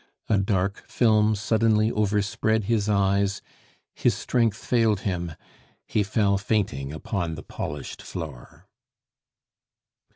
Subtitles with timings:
[0.29, 3.39] A dark film suddenly overspread his eyes;
[3.93, 5.33] his strength failed him;
[5.85, 8.67] he fell fainting upon the polished floor.